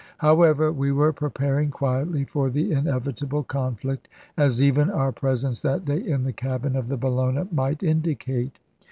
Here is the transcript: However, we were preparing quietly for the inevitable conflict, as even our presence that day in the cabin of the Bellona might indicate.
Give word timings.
However, 0.17 0.71
we 0.71 0.91
were 0.91 1.13
preparing 1.13 1.69
quietly 1.69 2.25
for 2.25 2.49
the 2.49 2.71
inevitable 2.71 3.43
conflict, 3.43 4.07
as 4.35 4.59
even 4.59 4.89
our 4.89 5.11
presence 5.11 5.61
that 5.61 5.85
day 5.85 5.99
in 6.03 6.23
the 6.23 6.33
cabin 6.33 6.75
of 6.75 6.87
the 6.87 6.97
Bellona 6.97 7.47
might 7.51 7.83
indicate. 7.83 8.57